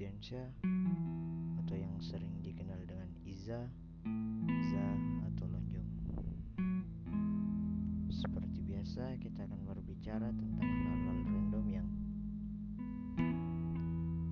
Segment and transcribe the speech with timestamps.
[0.00, 0.48] Diansyah
[1.60, 3.68] atau yang sering dikenal dengan Iza,
[4.72, 4.86] Za
[5.28, 5.90] atau Lonjong.
[8.08, 11.88] Seperti biasa kita akan berbicara tentang hal-hal random yang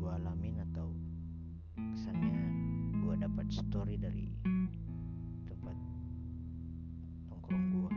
[0.00, 0.96] gue alamin atau
[1.76, 2.40] kesannya
[2.96, 4.32] gue dapat story dari
[5.44, 5.76] tempat
[7.28, 7.92] nongkrong gue.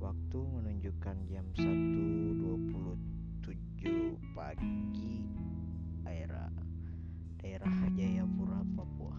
[0.00, 1.89] Waktu menunjukkan jam 1.27
[4.70, 5.18] pagi
[6.06, 6.46] daerah
[7.42, 9.18] daerah Jayapura, Papua.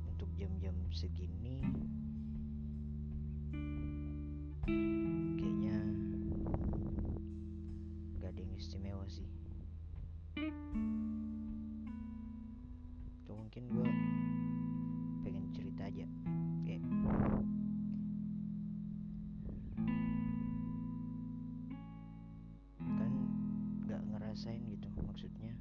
[0.05, 1.65] untuk jam-jam segini
[13.55, 13.91] mungkin gue
[15.23, 16.03] pengen cerita aja.
[16.67, 16.83] Kayak
[22.99, 23.13] kan
[23.87, 25.55] gak ngerasain gitu maksudnya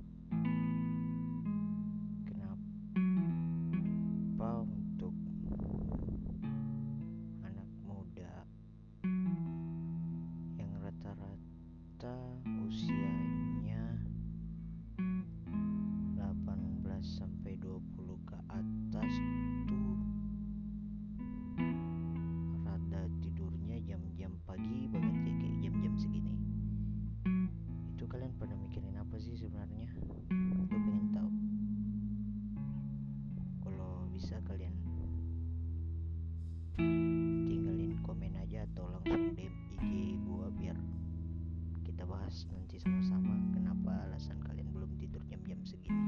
[42.34, 43.30] bahas nanti sama-sama.
[43.55, 46.02] Kenapa alasan kalian belum tidur jam-jam segini?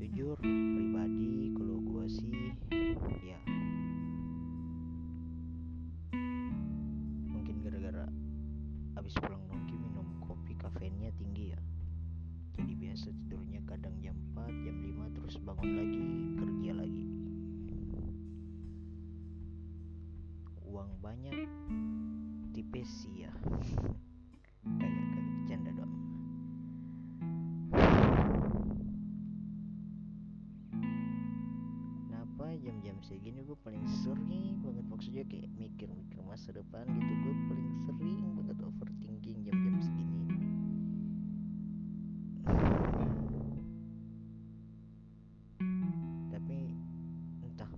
[0.00, 2.56] Jujur pribadi kalau gua sih
[3.28, 3.36] ya.
[7.28, 8.08] Mungkin gara-gara
[8.96, 11.60] habis pulang nongki minum kopi kafeinnya tinggi ya.
[12.56, 16.04] Jadi biasa tidurnya kadang jam 4 jam 5 terus bangun lagi
[16.40, 17.04] kerja lagi.
[20.72, 21.52] Uang banyak
[22.54, 23.32] tipes sih ya
[24.80, 25.94] kagak kagak bercanda doang.
[32.06, 34.86] Kenapa jam-jam segini gue paling sering banget?
[34.86, 40.22] Maksudnya kayak mikir-mikir masa depan gitu gue paling sering banget overthinking jam-jam segini.
[46.32, 46.58] Tapi
[47.44, 47.68] entah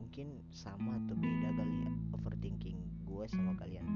[0.00, 3.86] mungkin sama atau beda kali ya overthinking gue sama kalian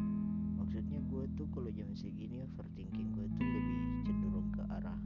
[1.36, 4.96] tuh kalau jam segini overthinking gue tuh lebih cenderung ke arah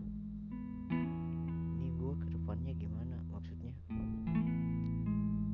[1.74, 3.18] ini gue ke depannya gimana?
[3.34, 3.74] Maksudnya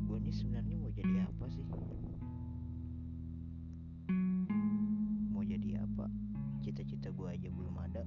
[0.05, 1.65] gue ini sebenarnya mau jadi apa sih?
[5.33, 6.13] Mau jadi apa?
[6.61, 8.05] Cita-cita gue aja belum ada.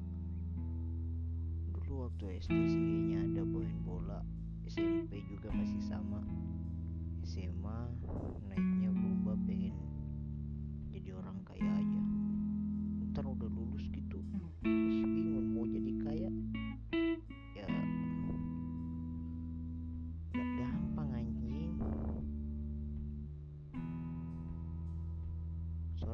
[1.73, 4.21] Dulu waktu SD sih ada main bola
[4.69, 6.21] SMP juga masih sama
[7.25, 7.89] SMA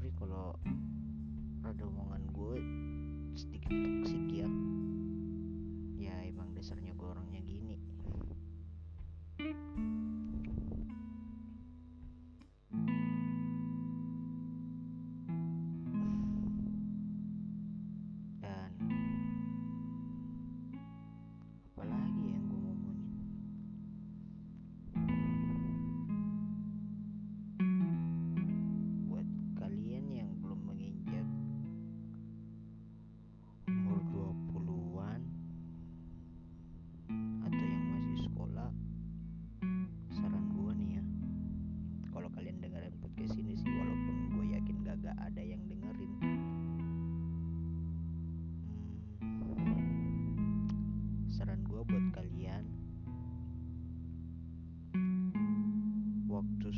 [0.06, 0.54] sorry kalau
[1.66, 2.56] ada omongan gue
[3.34, 4.50] sedikit toksik ya.
[5.98, 7.82] Ya emang dasarnya gue orangnya gini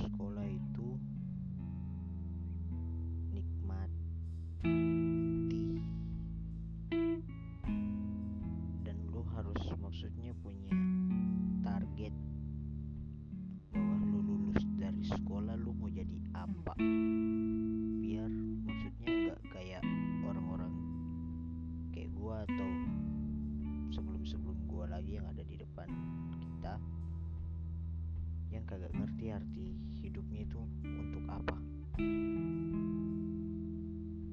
[0.07, 0.24] waktu
[28.67, 31.55] kagak ngerti arti hidupnya itu untuk apa.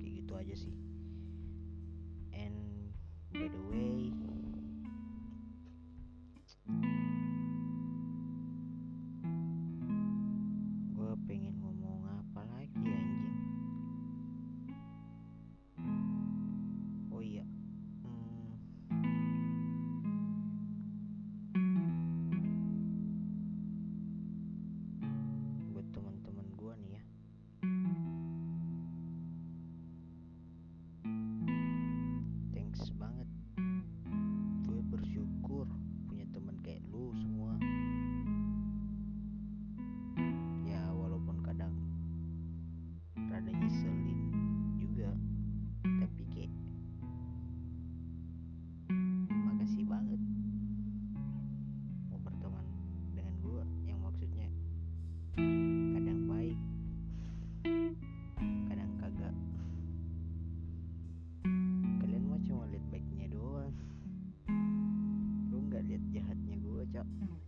[0.03, 0.84] Kayak gitu aja sih.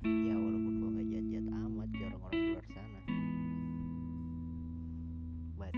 [0.06, 3.00] ya walaupun gue gak jahat-jahat amat ke orang-orang luar sana.
[5.56, 5.74] But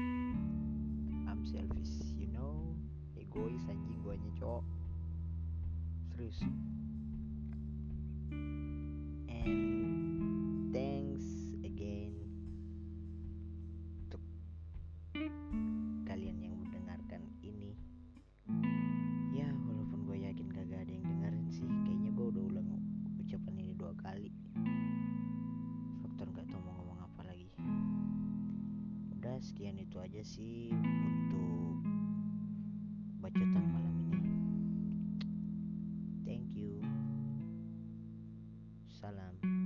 [1.27, 2.77] I'm selfish you know?
[3.19, 4.65] Egois anjing gue cowok.
[6.15, 6.78] Serius.
[29.39, 31.83] sekian itu aja sih untuk
[33.23, 34.33] bacotan malam ini.
[36.27, 36.83] Thank you.
[38.99, 39.58] Salam.